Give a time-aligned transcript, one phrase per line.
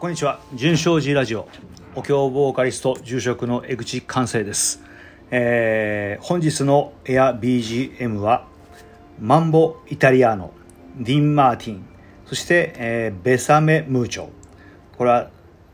[0.00, 0.38] こんにちは。
[0.54, 1.48] 純正寺ラジオ。
[1.96, 4.80] お経ボーカリスト住職の江口寛生です、
[5.32, 8.46] えー本日のエア BGM は
[9.18, 10.52] マンボイタリアーノ
[11.00, 11.84] ディン・マーティン。
[12.26, 14.28] そして、えーベサメ・ムーチョ。
[14.96, 15.30] これは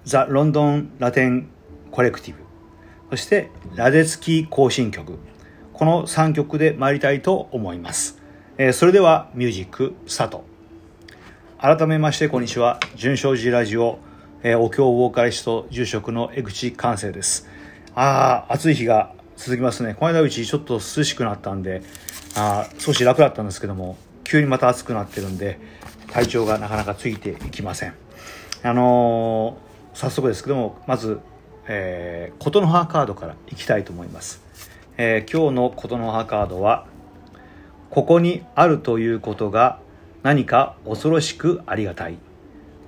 [0.06, 1.50] ザ・ロンドン・ラテン・
[1.90, 2.40] コレクティブ。
[3.10, 5.18] そしてラデツキー行進曲。
[5.74, 8.22] この3曲で参りたいと思います、
[8.56, 10.44] えーそれではミュージックスタート。
[11.58, 12.80] 改めましてこんにちは。
[12.96, 13.98] 純正寺ラジオ、
[14.46, 17.48] えーお経ボーカリスト住職の江口寛生です。
[17.94, 19.94] ああ暑い日が続きますね。
[19.94, 21.82] この間うちちょっと涼しくなったんで
[22.36, 25.58] あ少し楽だったんですけども急にまた暑くなってるんで
[26.12, 27.94] 体調がなかなかついていきません。
[28.62, 31.20] あのー早速ですけどもまず、
[31.66, 34.42] えー、琴の葉カードからいきたいと思います、
[34.98, 36.86] えー今日の琴の葉カードは
[37.88, 39.78] ここにあるということが
[40.22, 42.18] 何か恐ろしくありがたい。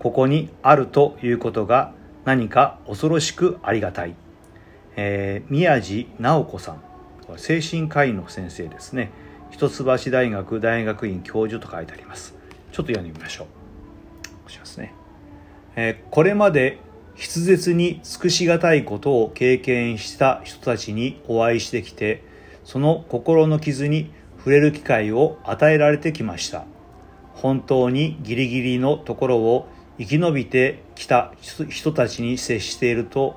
[0.07, 1.93] ここにあるということが
[2.25, 4.15] 何か恐ろしくありがたい、
[4.95, 6.83] えー宮地直子さん。
[7.39, 9.11] 精神科医の先生ですね。
[9.51, 12.37] 一橋大学大学院教授と書いてあります。
[12.71, 13.49] ちょっと読んでみましょ
[14.47, 14.95] うしますね、
[15.75, 16.79] えーこれまで
[17.17, 22.23] 筆舌に尽くしがたいことを経験した人たちにお会いしてきて
[22.63, 26.65] その心の傷に触れる機会を与えられてきました。
[27.35, 31.33] 本当にギリギリのところを生き延びてきた
[31.69, 33.37] 人たちに接していると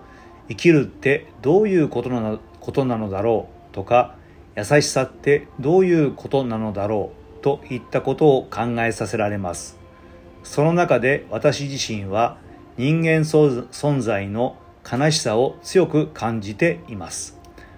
[0.49, 4.15] 生きるってどういうことなのことなのだろうとか
[4.55, 9.77] 優しさってどういうことなのだろうといったことを考えさせられます。
[10.43, 12.37] その中で私自身は
[12.77, 14.57] 人間存存在の
[14.89, 17.37] 悲しさを強く感じています。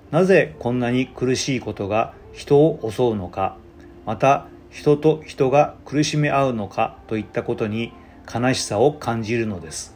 [0.09, 3.58] なぜこんなに苦しいことが人を襲うのか
[4.05, 7.93] また人と人が苦しめ合うのかといったことに
[8.33, 9.95] 悲しさを感じるのです。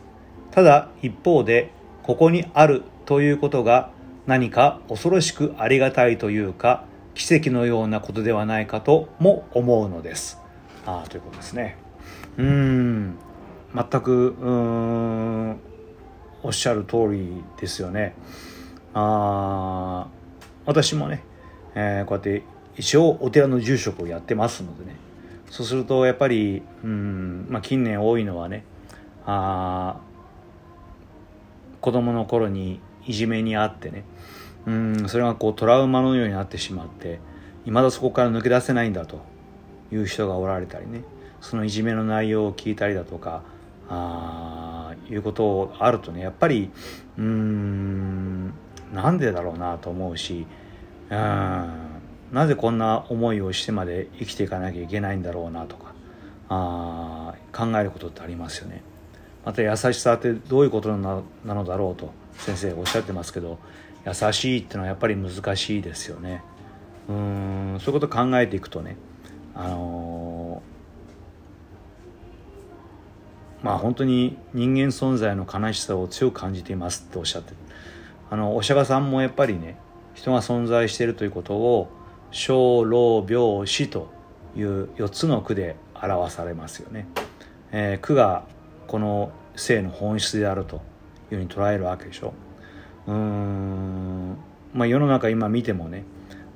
[0.52, 1.72] ただ一方で
[2.04, 3.92] ここにあるということが
[4.26, 10.40] 何か恐ろしくありがたいというか奇跡のようなことではないかとも思うのです。
[10.86, 11.78] ああということですね。
[12.38, 13.16] うん。
[13.74, 15.58] 全くうん
[16.44, 18.16] おっしゃる通りですよね。
[18.94, 20.16] あー
[20.66, 21.24] 私もね、
[21.76, 22.44] えーこうやって
[22.78, 24.96] 一応お寺の住職をやってますのでね。
[25.56, 28.66] そうするとやっぱりうん、まあ、近年多いのはね
[29.26, 30.02] あ
[31.80, 34.04] 子供の頃にいじめにあってね
[34.66, 37.22] うんそれがこうトラウマのようになってしまって
[37.64, 39.22] 未だそこから抜け出せないんだと
[39.94, 41.06] いう人がおられたりね
[41.40, 43.42] そのいじめの内容を聞いたりだとか
[43.88, 46.70] あいうことあるとねやっぱり
[47.18, 48.48] うん
[48.94, 50.46] なんでだろうなと思うし
[51.10, 51.85] うん
[52.32, 55.94] なぜこんな思いをしてまで生きていかなきゃいけないんだろうなとか
[56.50, 58.84] あ考えることってありますよね。
[59.46, 63.60] また優しさってどういうことななのだろうと先生おっしゃってますけど
[64.06, 66.44] 優しいってのはやっぱり難しいですよね。
[67.08, 68.98] うんそういうこと考えていくとね
[69.54, 70.76] あのー
[73.66, 77.54] まあ本当に人間存在の悲しさを強く感じていますっておっしゃって
[78.30, 79.78] あのお釈迦さんもやっぱりね
[80.14, 81.90] 人が存在しているということを
[82.36, 84.10] 小老病死と
[84.58, 87.08] いう4つの句で表されますよね。
[87.72, 88.44] えー句が
[88.88, 90.82] この生の本質であると
[91.32, 92.34] いうふうに捉えるわけでしょ。
[93.08, 94.38] うーん
[94.74, 96.04] まあ世の中今見てもね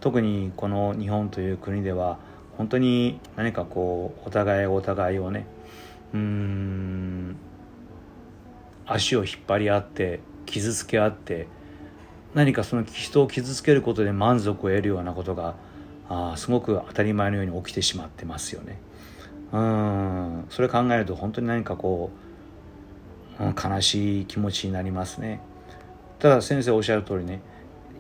[0.02, 2.20] 特にこの日本という国では
[2.58, 5.48] 本当に何かこうお互いお互いをね
[6.14, 7.38] うーん
[8.86, 11.48] 足を引っ張り合って傷つけ合って
[12.34, 15.56] 何かその人を傷つけることで満足を得るようなことが
[16.10, 18.80] あすごく当たり前のように起きてしまってますよね。
[19.52, 22.12] うんそれ考えると本当に何かこ
[23.40, 25.42] う、うん悲しい気持ちになりますね。
[26.20, 27.42] ただ先生おっしゃる通りね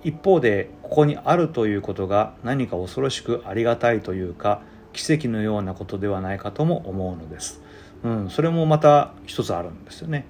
[0.03, 4.61] 一方でここにあるということが何か恐ろしくありがたいというか
[4.91, 7.61] 奇跡のようなことではないかとも思うのです。
[8.03, 10.25] うん、それもまた一つあるんですよね。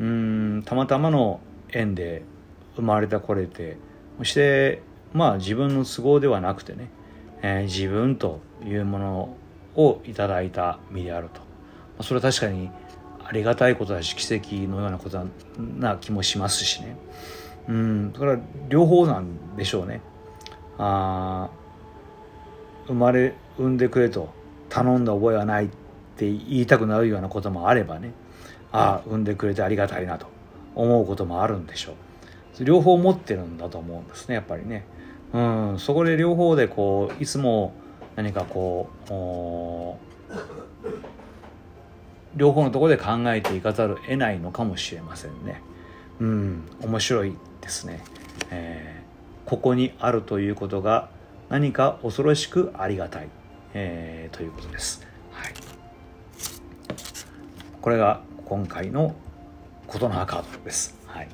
[0.00, 1.40] うんたまたまの
[1.70, 2.22] 縁で
[2.76, 3.76] 生まれたこれて
[4.18, 4.82] そして
[5.12, 6.88] まあ自分の都合ではなくてね、
[7.42, 9.36] えー自分というもの
[9.74, 11.46] をいただいた身であると、ま
[11.98, 12.70] あそれは確かに
[13.24, 15.24] ありがたいことだし奇跡のようなこと
[15.78, 16.96] な気もしますしね。
[17.68, 20.00] うんだから両方なんでしょうね。
[20.78, 24.30] あー生まれ産んでくれと
[24.68, 25.68] 頼んだ覚えはないっ
[26.16, 28.12] て言いたくなるようなこともあればね。
[28.72, 30.26] ああ産んでくれてありがたいなと
[30.74, 32.64] 思うこともあるんでしょう。
[32.64, 34.84] 両方持ってるんだと思うんですねやっぱりね
[35.32, 35.40] う
[35.74, 37.72] んそこで両方でこういつも
[38.16, 39.12] 何かこう
[42.36, 45.62] 両方のところで考えていかざるを得ないのかもしれませんね。
[46.20, 48.02] うん面白いですね。
[48.50, 51.08] えー、ここにあるということが
[51.48, 53.28] 何か恐ろしくありがたい、
[53.74, 55.06] えー、ということです。
[55.32, 55.52] はい、
[57.80, 59.14] これが今回の
[59.86, 60.96] 琴の葉カードです。
[61.06, 61.28] はい、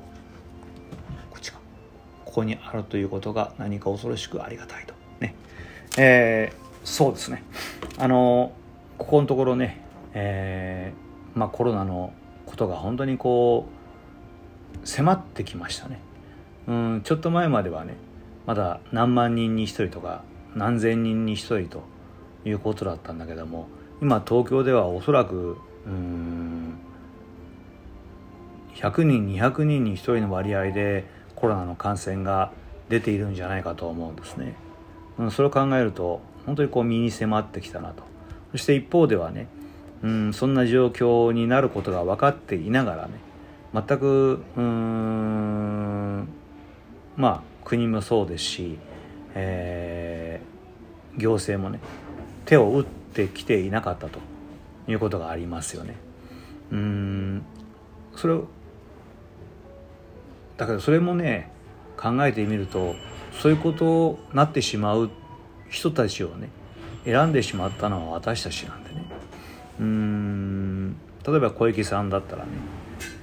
[2.39, 4.93] こにあるということが何か恐ろしくありがたいと。
[5.19, 5.35] ね。
[5.97, 7.43] えー、そうですね。
[7.97, 8.51] あの、
[8.97, 9.81] ここのところね、
[10.13, 12.13] えー、まあコロナの
[12.45, 13.67] ことが本当にこ
[14.83, 15.99] う、迫ってきましたね。
[16.67, 17.95] うん、ちょっと前まではね、
[18.49, 20.23] まだ何万人に1人とか
[20.55, 21.83] 何千人に1人と
[22.45, 23.67] いうことだったんだけども
[24.01, 26.79] 今東京ではおそらくうん
[28.73, 31.05] 100人200人に1人の割合で
[31.39, 32.51] コロナの感染が
[32.89, 34.55] 出ているんじゃないかと思うんですね。
[35.17, 38.03] うんそれを考えると本当にこう身に迫ってきたなと
[38.51, 39.47] そして一方ではね
[40.01, 43.13] うんそんな状況になることが分かっていながらね
[43.73, 46.27] 全くうん
[47.17, 48.79] まあ国もそうですし、
[49.35, 51.79] えー、行政もね
[52.45, 54.19] 手を打ってきていなかったと
[54.87, 55.95] いうことがありますよね。
[56.71, 57.45] うん
[58.15, 58.47] それを
[60.59, 61.49] だけどそれもね
[61.97, 62.93] 考えてみると
[63.41, 65.09] そういうことになってしまう
[65.69, 66.49] 人たちをね
[67.05, 69.05] 選んでしまったのは私たちなんでね
[69.79, 72.51] うん例えば小池さんだったらね、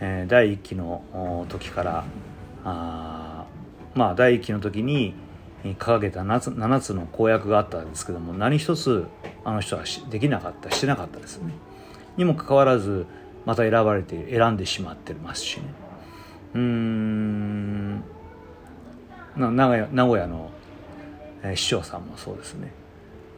[0.00, 2.04] えー、第1期の時から
[2.64, 3.44] あ
[3.94, 5.14] まあ第1期の時に
[5.62, 9.06] 掲げた 7, 7つの公約があったんですけども何一つ
[9.44, 11.52] あの人はできなかったしてなかったですね。
[12.16, 13.06] にもかかわらず
[13.44, 15.85] また選ばれて選んでしまってますしね。
[16.54, 17.96] うん。
[19.36, 20.50] 名古屋名古屋の、
[21.42, 22.72] えー、市長さんもそうですね。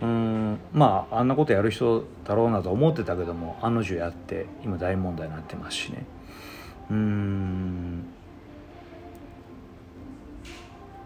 [0.00, 0.58] うん。
[0.72, 6.06] まああんなことやる人だろうなと思ってたけども案の定やって今大問題になってますしね。
[6.90, 8.04] うん。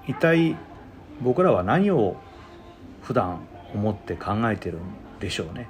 [0.07, 0.57] 一体
[1.21, 2.17] 僕らは何を
[3.03, 3.41] 普段
[3.75, 4.81] 思って考えてるん
[5.21, 5.69] でしょうね。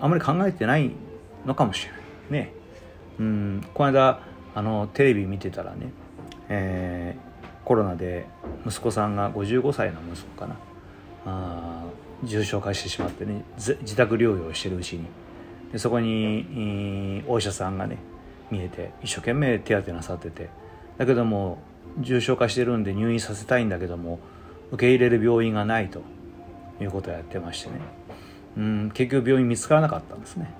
[0.00, 0.90] あんまり考えてない
[1.46, 2.52] のかもしれないね。
[3.18, 3.66] うん。
[3.72, 4.20] この間
[4.54, 5.90] あのテレビ見てたらね、
[6.48, 8.26] えー、コロナで
[8.66, 10.56] 息子さんが55歳の息子かな。
[11.24, 11.84] あ
[12.24, 15.06] 重症化してしまってね自宅療養してるうちに。
[15.72, 17.98] でそこにお医者さんがね
[18.50, 20.48] 見えて一生懸命手当てなさってて。
[20.98, 21.58] だけども
[21.98, 24.18] 重症化してるんで入院させたいんだけども
[24.70, 26.02] 受け入れる病院がないと
[26.80, 27.80] いうことをやってましてね。
[28.56, 30.52] うん結局病院見つからなかったんですね。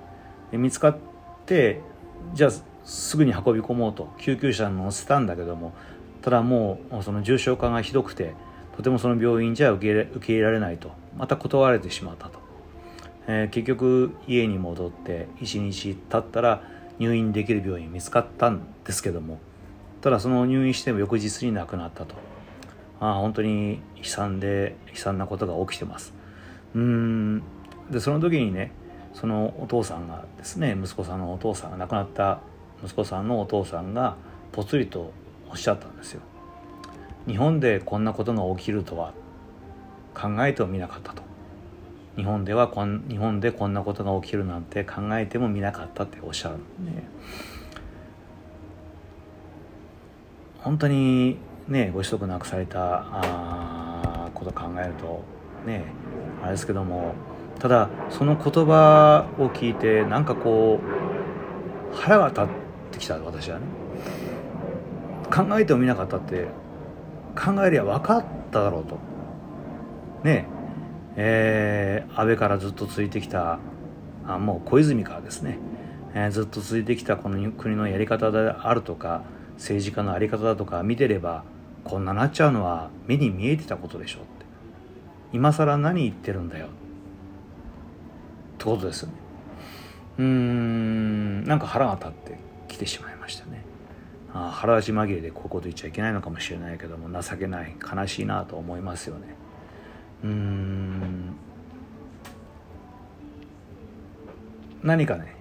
[0.51, 0.97] で見つかっ
[1.45, 1.81] て
[2.33, 2.51] じゃあ
[2.83, 5.73] すぐに運び込もうと救急車に乗せたんだけども
[6.21, 8.33] ただもうその重症化がひどくて
[8.75, 12.39] とてもその病院じゃ受け入れ受け入れられないとまた断られてしまったと、
[13.27, 16.63] えー、結局家に戻って1日経ったら
[16.99, 19.39] 入院できる病院見つかったんですけども
[20.01, 22.15] ただその入院しても翌日に亡くなったと。
[22.99, 26.13] あ本当に悲惨で悲惨なことが起きてます。
[26.73, 27.43] うん。
[27.89, 28.71] でその時にね
[29.13, 32.39] そのお父さんがですね息子さんのお父さんが亡くなった
[32.83, 34.15] 息子さんのお父さんが
[34.51, 35.11] ぽつりと
[35.49, 36.21] おっしゃったんですよ。
[37.27, 39.13] 日本でこんなことが起きるとは
[40.13, 41.23] 考えてもみなかったと。
[42.15, 47.07] 日本ではこん日本でこんなことが起きるなんて考えてもみなかったっておっしゃるね。
[50.59, 51.37] 本当に
[51.67, 55.23] ねご子息なくされたあこと考えると
[55.65, 55.85] ね
[56.41, 57.15] あれですけども
[57.59, 60.79] ただその言葉を聞いてなんかこ
[61.91, 62.47] う腹が立っ
[62.93, 63.65] てきた私はね。
[65.31, 66.47] 考えてもみなかったって
[67.35, 68.99] 考えりゃ分かっただろうと。
[70.23, 70.47] ね
[71.15, 72.05] え。
[72.07, 73.59] ー、安倍からずっと続いてきた
[74.25, 75.57] あもう小泉からですね、
[76.13, 79.23] えー、ずっと続いてきたこの国のやり方であるとか
[79.55, 81.43] 政治家の在り方だとか見てれば
[81.83, 84.27] こんななっちゃうのは目に見えてたことでしょって。
[85.33, 86.67] 今更何言ってるんだよ。
[86.67, 86.69] っ
[88.57, 89.15] てことですよね。
[90.19, 92.37] うーんなんか腹が立って。
[92.73, 93.63] きてしまいましたね。
[94.33, 99.35] あ腹立ち紛れでこういうこと言っちゃいけないのかもしれないけども情けない悲しいなと思いますよね。
[100.23, 101.35] うん。
[104.81, 105.35] 何かね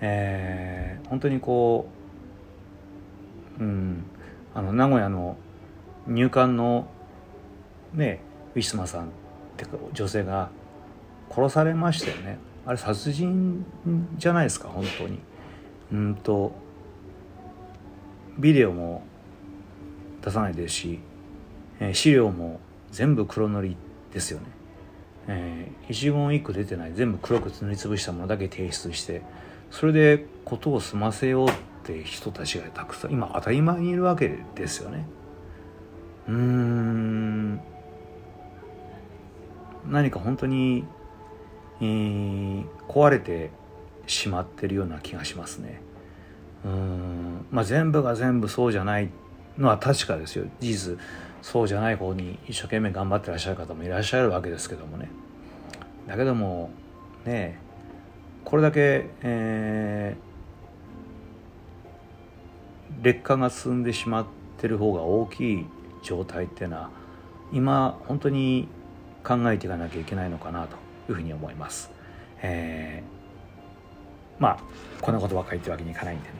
[0.00, 1.88] えー、本当にこ
[3.58, 4.04] ううん
[4.54, 5.36] あの名古屋の
[6.06, 6.88] 入管の
[7.92, 8.20] ね
[8.54, 9.08] ウィスマさんっ
[9.56, 10.50] て女性が
[11.30, 12.38] 殺されましたよね。
[12.64, 13.64] あれ殺人
[14.18, 15.18] じゃないですか本当に。
[15.92, 16.52] うんと
[18.38, 19.02] ビデオも
[20.22, 21.00] 出さないですし、
[21.80, 23.76] えー、資料も全部黒塗り
[24.12, 24.46] ですよね、
[25.26, 29.22] えー、一言一句出てない全部黒く塗りつぶしたものだけ提出して
[29.70, 31.52] それで事を済ませようっ
[31.84, 35.06] て人たちがたくさん今当たり前にいるわけですよね。
[36.26, 37.60] うーん
[39.86, 40.84] 何か本当に、
[41.80, 43.50] えー、壊れて
[44.08, 45.80] しまってるような気がしますね。
[46.64, 49.10] うんまあ全部が全部そうじゃない
[49.56, 50.98] のは確かですよ事実
[51.40, 55.08] そうじゃない方に一生懸命頑張ってらっしゃる方もいらっしゃるわけですけどもね
[56.08, 56.70] だけども
[57.24, 57.60] ね
[58.44, 64.26] これだけ、えー、劣化が進んでしまっ
[64.58, 65.66] てる方が大きい
[66.02, 66.90] 状態っていうのは
[67.52, 68.68] 今本当に
[69.22, 70.76] 考えていかなきゃいけないのかなと
[71.08, 71.90] いうふうに思います。
[72.40, 73.17] えー、
[74.38, 74.58] まあ
[75.00, 76.34] こんなことばっかり言ってるわけにいかないんでね。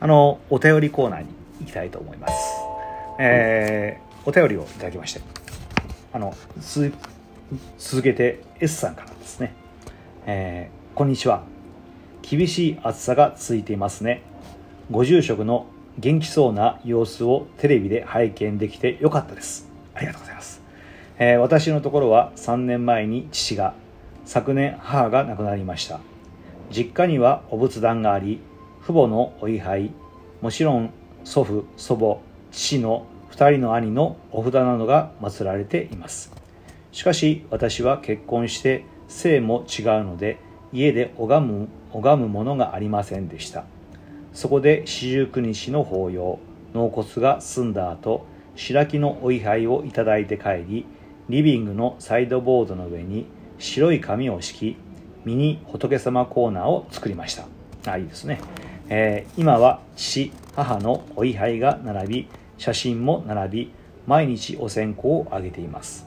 [0.00, 1.28] あのお便りコーナーに
[1.60, 2.34] 行きたいと思います。
[3.18, 5.20] えー、お便りをいただきまして
[6.12, 6.34] あの
[7.78, 9.54] 続けて S さんからですね、
[10.26, 11.44] えー、こんにちは。
[12.22, 14.22] 厳しい暑さが続いていますね。
[14.90, 15.66] ご住職の
[15.98, 19.68] 元気そうな様子をテレビで拝見できてよかったです。
[19.94, 20.62] ありがとうございます、
[21.18, 23.74] えー、私のところは3年前に父が
[24.24, 26.00] 昨年母が亡くなりました。
[26.70, 28.40] 実家にはお仏壇があり
[28.82, 29.90] 父母のお位牌
[30.40, 30.92] もちろん
[31.24, 32.18] 祖父祖母
[32.50, 36.32] 父の2人の兄のお札などが祀られています。
[36.92, 40.38] しかし私は結婚して姓も違うので
[40.72, 43.64] 家で拝む拝むものがありませんでした。
[44.32, 46.38] そこで四十九日の法要
[46.74, 48.26] 納骨が済んだ後
[48.56, 50.86] 白木のお位牌をいただいて帰り
[51.28, 53.26] リビングのサイドボードの上に
[53.58, 54.76] 白い紙を敷き
[55.24, 57.46] ミニ仏様コーナーを作りました。
[57.90, 58.40] あいいですね、
[58.88, 63.72] えー、今は父母のお位牌が並び写真も並び
[64.06, 66.06] 毎日お線香をあげています。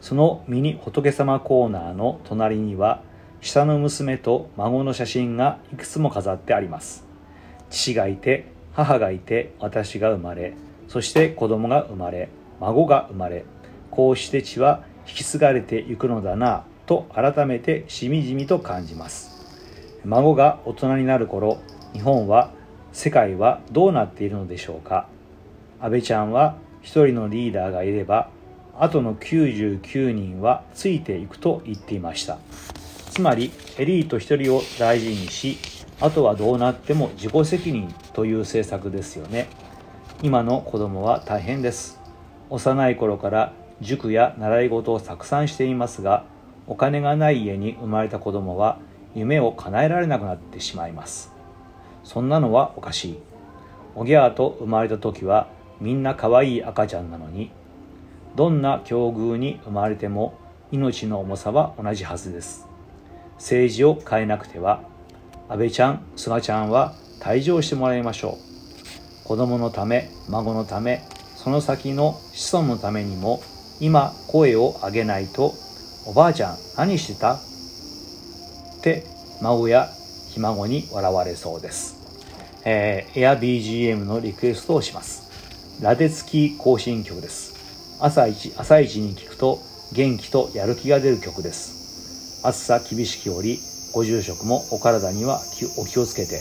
[0.00, 3.02] そのミニ仏様コーナーの隣には
[3.40, 7.04] 下の娘と孫の写真がいくつも飾ってあります。
[7.70, 10.54] 父がいて母がいて私が生まれ
[10.88, 12.28] そして子供が生まれ
[12.60, 13.44] 孫が生まれ
[13.90, 16.64] こうして血は引き継がれていくのだな。
[16.86, 19.30] と改めてしみじみと感じます。
[20.04, 21.58] 孫が大人になる頃
[21.92, 22.50] 日本は
[22.92, 25.08] 世界はどうなっているのでしょうか。
[25.80, 28.28] 安倍ちゃんは一人のリーダーがいれば
[28.78, 32.38] あとの99人はついていくと言っていました。
[33.10, 35.58] つまりエリート1人を大事にし
[36.00, 39.48] あとはどうなっても自己責任という政策ですよね。
[40.22, 42.00] 今の子供は大変です。
[42.48, 46.24] 幼い頃から塾や習い事をたくさんしていますが
[46.66, 48.78] お金がない家に生まれた子供は
[49.14, 51.32] 夢を叶えられなくなってしまいます。
[52.04, 53.18] そんなのはおかしい。
[53.94, 55.48] おぎゃーと生まれた時は
[55.80, 57.50] みんな可愛い赤ちゃんなのに
[58.36, 60.34] どんな境遇に生まれても
[60.70, 62.66] 命の重さは同じはずです。
[63.36, 64.82] 政治を変えなくては
[65.48, 68.38] 安倍ちゃん菅ちゃんは退場してもらいましょ
[69.24, 69.28] う。
[69.28, 71.02] 子供のため孫のため
[71.36, 73.40] その先の子孫のためにも
[73.80, 75.52] 今声を上げないと
[76.04, 77.34] おばあちゃん何してた？
[77.34, 77.40] っ
[78.82, 79.04] て
[79.40, 79.88] 孫や
[80.30, 85.80] ひ孫に笑われそうです、えー、エア BGM のリクエストをします。
[85.82, 87.98] ラテツキ更新曲です。
[88.00, 89.58] 朝一朝一に聞くと
[89.92, 92.40] 元気とやる気が出る曲です。
[92.44, 93.58] 暑さ厳しき折
[93.92, 95.40] ご住職もお体には
[95.76, 96.40] お気をつけて。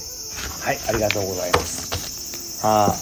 [0.64, 2.62] はいありがとうございます。
[2.64, 2.96] あ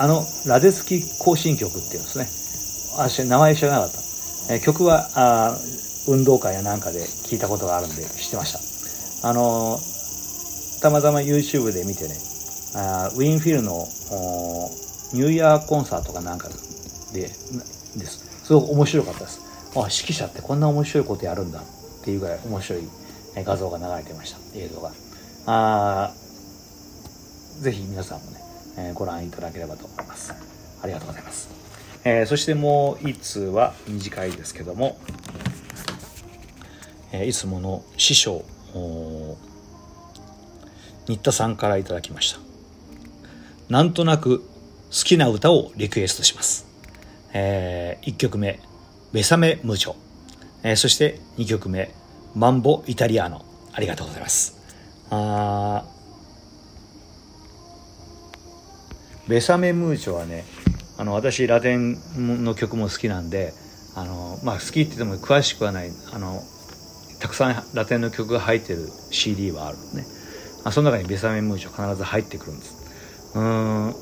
[0.00, 2.26] あのラデツキ更新曲っていうんですね。
[2.96, 3.92] 私名前知らなかっ
[4.48, 5.58] た、え曲はあ
[6.08, 8.52] 運動会やなんかで聞いたことがあるんで知ってまし
[9.22, 9.28] た。
[9.28, 9.78] あの
[10.80, 12.14] たまたま YouTube で見てね
[12.76, 13.86] あウィンフィルの
[15.12, 16.48] ニューイヤーコンサートかなんか
[17.12, 18.44] でです。
[18.44, 19.40] すごく面白かったです。
[19.76, 21.62] あ指揮者ってこんな面白いことやるんだっ
[22.04, 22.82] ていうぐらい面白い
[23.44, 24.38] 画像が流れてました。
[24.58, 24.92] 映像が。
[25.46, 26.12] あ
[27.60, 28.40] ぜひ皆さんもね、
[28.78, 30.32] えー、ご覧いただければと思います。
[30.82, 31.48] ありがとうございます、
[32.04, 34.96] えー、そしてもう一通は短いですけども、
[37.12, 38.44] いつもの師匠
[41.06, 42.40] 新田さんからいただきました。
[43.68, 44.44] なんとなく好
[45.04, 46.66] きな歌をリクエストします、
[47.34, 48.60] えー、1曲目
[49.12, 49.94] 「ベサメムーチョ」
[50.64, 51.94] えー、そして2曲目
[52.34, 54.56] 「マンボ・イタリアーノ」ありがとうございます。
[55.10, 55.84] あ
[59.28, 60.44] ベサメムーチョはね
[60.96, 63.52] あの私ラテンの曲も好きなんで
[63.94, 66.42] あの、まあ、好きって言っても詳しくはないあの
[67.20, 70.04] たくさんラテンの曲が入ってる CD はあるね。
[70.64, 73.36] あその中にベサメムーチョ必ず入ってくるんです。
[73.36, 73.94] うん。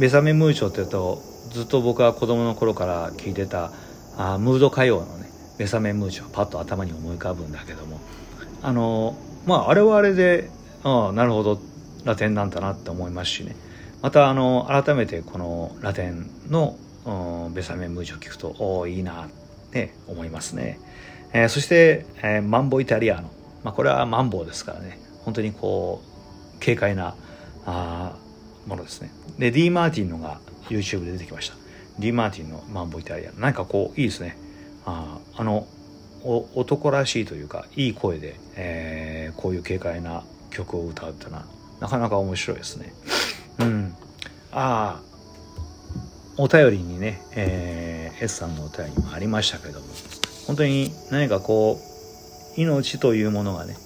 [0.00, 3.70] ベサメムーチョって言うとずっと僕は子供の頃から聴いてた
[4.16, 5.28] あムード歌謡のね
[5.58, 8.00] ベサメムーチョパッと頭に思い浮かぶんだけども。
[8.62, 9.16] あの
[9.46, 10.50] まああれはあれで
[10.82, 11.60] あなるほど
[12.04, 13.54] ラテンなんだなって思いますしね。
[14.02, 16.76] またあの改めてこのラテンの
[17.54, 19.28] ベサメムージを聞くとおおいいなっ
[19.70, 20.78] て思いますね、
[21.34, 23.30] えー、そして、えー、マンボイタリアーノ、
[23.64, 24.98] まあ、これはマンボウですからね。
[25.24, 26.00] 本当にこ
[26.56, 27.16] う軽快な
[27.66, 28.16] あ
[28.66, 29.10] ものですね。
[29.38, 31.56] で D マーティンのが YouTube で出てきました。
[31.98, 33.32] D マーティンのマンボイタリア。
[33.32, 34.38] なんかこういいですね。
[34.86, 35.66] ああの
[36.22, 41.46] 男らしいというかいい声で、えー、こういう軽快な曲を歌うってのは
[41.80, 42.94] なかなか面白いですね。
[43.58, 43.94] うん、
[44.52, 45.02] ああ
[46.36, 49.86] お便りにね、えー、S さんのお便りもありましたけども。
[50.46, 51.80] 本当に何かこ
[52.56, 53.76] う命というものがね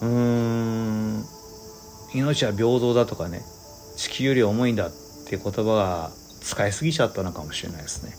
[0.00, 1.24] うーん
[2.14, 3.40] 命は平等だとかね
[3.96, 4.90] 地球より重いんだっ
[5.28, 8.12] ていう言葉が使いすぎちゃったのかもしれないですね。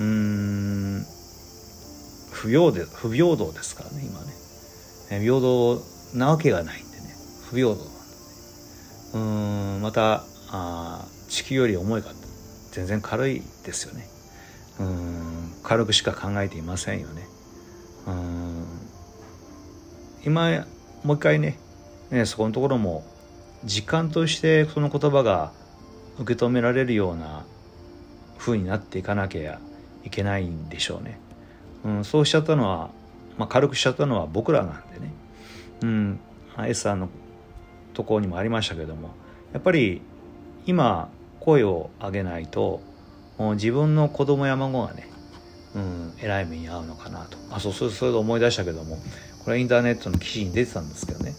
[0.00, 1.06] うーん
[2.30, 4.32] 不平で不平等ですからね今ね。
[5.08, 5.82] 平等
[6.14, 7.14] なわけがないんでね。
[7.50, 7.80] 不平等
[9.14, 9.18] うー
[9.78, 12.10] んまたあ地球より重いか
[12.70, 14.06] 全然軽いですよね。
[14.80, 17.26] うん軽くしか考えていませんよね
[18.06, 18.64] うん
[20.24, 20.66] 今
[21.04, 21.58] もう一回ね
[22.10, 23.04] ねそこのところも
[23.64, 25.52] 実感としてその言葉が
[26.18, 27.44] 受け止められるような
[28.38, 29.60] 風になっていかなきゃ
[30.04, 31.20] いけないんでしょうね。
[31.84, 32.90] うん、そうしちゃったのは、
[33.36, 35.12] まあ、軽くしちゃったのは僕らなんでね。
[35.82, 36.20] うん、
[36.66, 37.08] S さんの
[37.94, 39.10] ところにもありましたけども
[39.52, 40.02] やっぱり
[40.66, 41.08] 今
[41.40, 42.80] 声を上げないと
[43.54, 45.08] 自分の子供や孫がね、
[45.74, 47.38] うん、偉い目に遭うのかなと。
[47.50, 48.98] あそうそうそれで思い出したけども
[49.44, 51.34] これインターネットの記事に出てたんですけどね。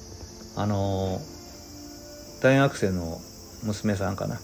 [0.56, 1.20] あの
[2.42, 3.18] 大学生の
[3.64, 4.40] 娘さんかな。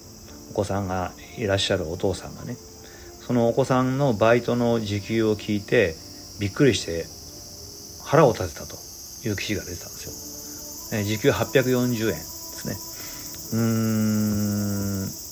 [0.52, 2.56] お子さんがいらっしゃるお父さんがね。
[2.56, 5.96] そのお子さんのバイトの時給を聞いて
[6.40, 7.06] びっくりして
[8.06, 8.86] 腹を立てたと。
[9.30, 11.00] いう記事が出てたんですよ。
[11.00, 12.76] え時給840円ですね。
[13.54, 15.25] うーん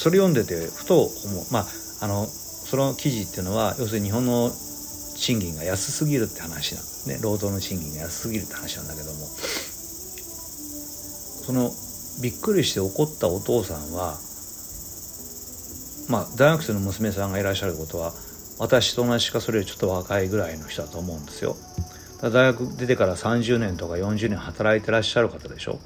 [0.00, 1.66] それ読んでてふと思うまあ
[2.00, 4.50] あのその記事っていうのは要するに日本の
[5.14, 9.26] 賃金が安すぎるって話なんでね労働の賃金が安すぎるって話なんだけども
[11.44, 11.70] その
[12.22, 14.16] びっくりして怒ったお父さんは
[16.08, 18.14] まあ大学生の娘さんがいらっしゃることは
[18.58, 21.56] 私と同じかそれよりちょっと若いぐらいの人だと思うんですよ。
[22.22, 25.78] 大学出てから30年とか40年働いてらっしゃる方でしょ。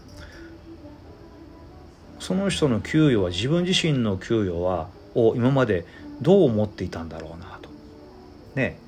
[2.24, 5.84] その人の給与は自分自身の給与はを今まで
[6.22, 7.68] どう思っていたんだろうなと。
[8.54, 8.78] ね。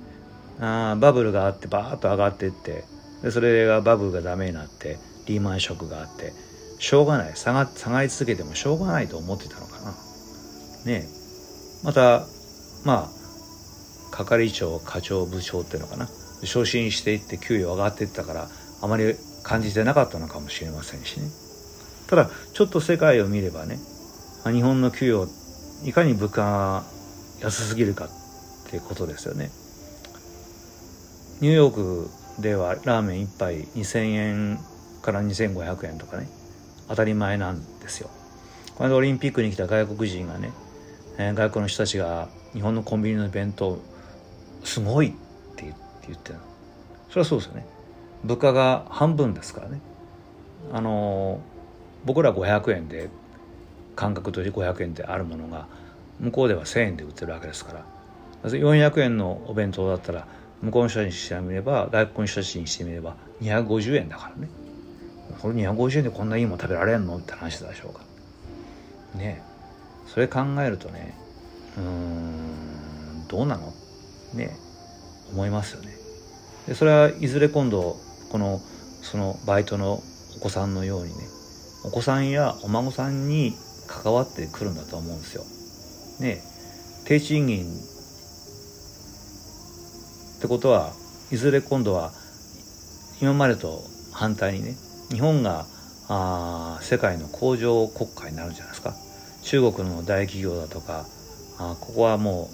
[0.58, 2.84] あバブルがあってバーッと上がっていって
[3.22, 4.96] でそれがバブルがダメになって
[5.26, 6.32] リーマンショックがあって
[6.78, 7.36] しょうがない。
[7.36, 9.92] 下が下がり続けてもしょうがないと思ってたのかな。
[10.86, 11.04] ね。
[11.84, 12.24] また
[12.86, 13.08] まあ
[14.12, 16.08] 係長課長部長っていうのかな。
[16.42, 18.48] 昇進していって給与上がっていったから
[18.80, 21.45] あまり感じてなかったのかもしれませんしね。
[22.08, 23.78] ただちょっと世界を見ればね
[24.44, 25.28] 日本の給与
[25.84, 26.84] いかに物価が
[27.40, 28.08] 安すぎるかっ
[28.70, 29.50] てことですよね。
[31.40, 34.58] ニューヨークではラーメン1杯2000円
[35.02, 36.28] から2500円とかね
[36.88, 38.08] 当たり前なんですよ。
[38.76, 40.52] この間オリンピックに来た外国人がね、
[41.18, 43.78] 外国の人たちが日本のコンビニの弁当
[44.64, 45.10] すごいっ
[45.56, 45.72] て言
[46.14, 46.38] ってる
[47.08, 47.66] それはそうですよね。
[48.24, 49.80] 物価が半分ですからね。
[50.72, 51.40] あの
[52.06, 53.10] 僕ら500円で
[53.94, 55.66] 感覚として500円であるものが
[56.20, 57.84] 向こうでは1,000円で売ってるわけですから。
[58.44, 60.26] 400円のお弁当だったら
[60.62, 64.48] 向こうの人たちにしてみれば外国の人たちにしてみれば250円だからね。
[65.40, 67.16] これ250円でこんないいもの食べられんの？
[67.16, 68.00] って話でしょうか。
[69.18, 69.42] ね
[70.06, 71.14] それ考えるとね
[71.76, 73.72] うんどうなの？
[74.34, 74.56] ね
[75.32, 75.88] 思いますよね。
[76.68, 77.96] でそれはいずれ今度
[78.30, 78.60] この
[79.02, 80.00] そのバイトの
[80.36, 81.24] お子さんのようにね
[81.86, 83.54] お子さんやお孫さんに
[83.86, 85.44] 関わってくるんだと思うんですよ。
[86.18, 86.42] ね
[87.04, 87.64] 低賃金。
[90.38, 90.92] ってことは
[91.30, 92.10] いずれ今度は
[93.22, 94.74] 今までと反対にね
[95.10, 95.64] 日本が
[96.08, 98.92] あ世界の工場国家になるんじゃないですか。
[99.44, 101.06] 中国の大企業だとか
[101.58, 102.50] あここはも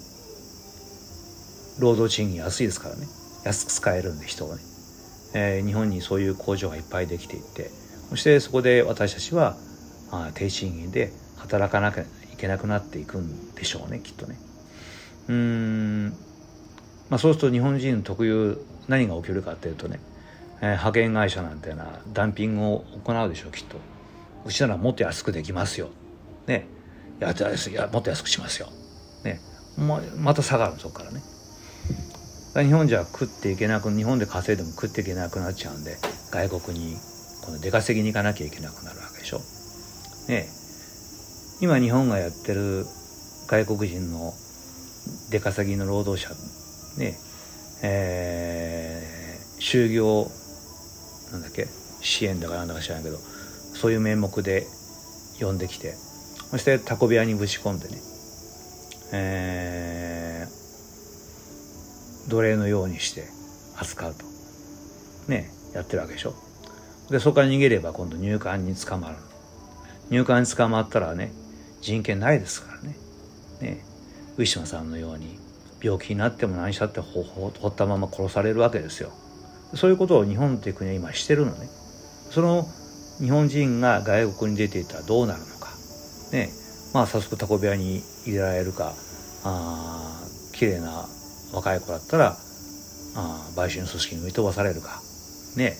[1.79, 3.07] う労働賃金安いですからね。
[3.43, 4.61] 安く使えるんで人がね、
[5.33, 7.82] えー、日本にそういう工場がいっぱいできていって。
[8.13, 9.57] そしてそこで私たちは
[10.11, 12.05] あ低賃金で働かなきゃい
[12.37, 14.37] けなくなっていくんでしょうねきっとね。
[15.29, 16.09] うん。
[17.09, 19.99] まあそうすると日本人特有何が起きるかっていうとね、
[20.57, 23.77] えー、派遣会社なんていうのはダンピングを行うでしょうきっと。
[24.45, 25.89] うちならもっと安くできますよ。
[26.45, 26.67] ね。
[27.19, 28.67] やいやもっと安くしますよ。
[29.23, 29.39] ね。
[29.75, 31.19] ままた下がるそこからね。
[32.63, 35.97] 日本じゃ食っていけなく日本で稼いでも食っていけなくなっちゃうんで
[36.29, 36.95] 外国に
[37.43, 39.41] 今度出稼ぎに行かなきゃいけなくなるわけでしょ。
[40.27, 40.47] ね
[41.61, 42.85] 今日本がやってる
[43.47, 44.33] 外国人の
[45.29, 46.29] 出稼ぎの労働者
[46.97, 47.17] ね
[47.83, 49.37] え。
[49.57, 50.31] ー、就業
[51.31, 51.67] なんだっけ？
[52.01, 54.65] 支援だかなんだか知らないけどそういう名目で
[55.39, 55.93] 呼んできて
[56.51, 57.97] そしてタコ部屋にぶち込んでね、
[59.13, 63.23] えー、奴隷のようにして
[63.77, 64.25] 扱うと。
[65.27, 66.35] ねやってるわけでしょ。
[67.09, 69.15] でそこから逃げれば今度入管に捕まる。
[70.09, 71.31] 入管に捕まったらね
[71.81, 72.95] 人権ないですからね。
[73.61, 73.85] ね。
[74.37, 75.37] ウィシュマさんのように
[75.81, 79.11] 病気になっても何したってほほったまま殺されるわけですよ。
[79.75, 81.67] そういうことを日本という国は今してるのね。
[82.31, 82.65] その
[83.19, 85.69] 日本人が外国に出ていたらどうなるのか。
[86.31, 86.49] ね。
[86.93, 88.93] まあ早速タコ部屋に入れられるか。
[89.43, 90.21] あ
[90.53, 91.05] 綺麗な
[91.53, 92.37] 若い子だったら
[93.15, 95.01] あ売春組織に売り飛ばされるか。
[95.57, 95.75] ね。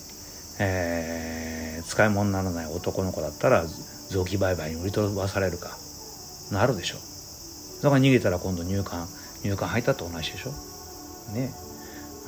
[0.60, 3.64] えー、使い物にならない男の子だったら
[4.10, 5.70] 臓器売買に売り飛ばされるか。
[6.52, 6.98] なるでしょ。
[7.84, 9.08] だから逃げたら今度入管
[9.44, 10.52] 入管入ったと同じでしょ。
[11.34, 11.52] ね。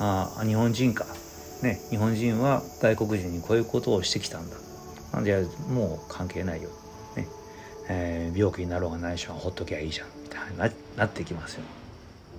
[0.00, 1.06] あ日本人か。
[1.62, 1.80] ね。
[1.90, 4.56] 日本人は外国人にこういうことをしてきたんだ。
[5.12, 6.68] なんでもう関係ないよ、
[7.16, 7.26] ね。
[7.88, 10.08] えー、病気になろうがないしはほっときゃいいじゃん。
[10.22, 11.62] みたいななってきますよ。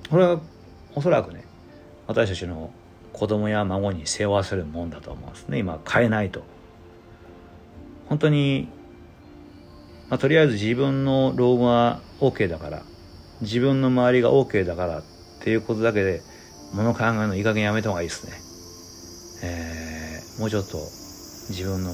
[0.10, 0.40] これは
[0.96, 1.44] おそらくね
[2.08, 2.72] 私たちの
[3.18, 6.44] 子供や孫に背負わせるもんだと思うんですね今変えないと
[8.10, 8.70] 本当に、
[10.10, 12.84] まあ、とりあえず自分の老後は OK だから
[13.42, 15.04] 自分の周りが OK だからっ
[15.42, 16.22] ていうことだけで
[16.76, 18.34] 物考えのいい加減やめた方がいいですね。
[19.44, 20.78] えー、もうちょっと
[21.50, 21.92] 自分の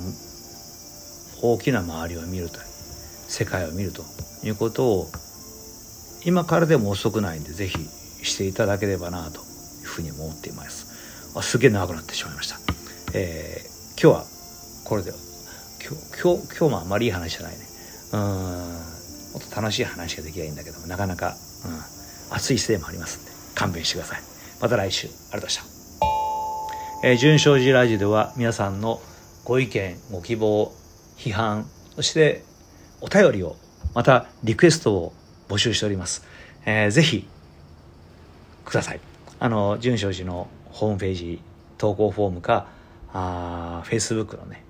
[1.41, 4.01] 大きな周りを見ると世界を見ると
[4.43, 5.07] いうことを
[6.25, 7.77] 今からでも遅くないんでぜひ
[8.25, 9.41] していただければなとい
[9.83, 10.92] うふうに思っています。
[11.41, 12.57] すげえ長くなってしまいました。
[13.13, 14.25] えー、今日は
[14.85, 17.59] これで今日今日今日もあんまりいい話じゃないね。
[18.13, 18.19] うん。
[19.33, 21.35] もっと楽しい話ができればいいんだけどなかなか、うん、
[22.35, 24.21] 熱い姿勢もありますんで勘弁してください。
[24.61, 25.07] また来週。
[25.07, 25.57] ありがとうございまし
[27.01, 29.01] た、えー、純正寺ラジオでは皆さんの
[29.43, 30.71] ご意見ご希望
[31.17, 31.65] 批判
[31.95, 32.43] そして
[33.01, 33.55] お便りを
[33.93, 35.13] またリクエストを
[35.49, 36.25] 募集しております、
[36.65, 37.27] えー、ぜひ
[38.65, 38.99] ください。
[39.39, 41.41] あの純正寺のホームページ
[41.77, 42.67] 投稿フォームか
[43.13, 44.63] あ Facebook のね、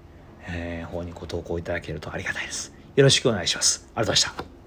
[0.48, 3.88] えー、方にご投稿いただけるとありがたいですよろしくお願いします。
[3.96, 4.63] ありがとうございました。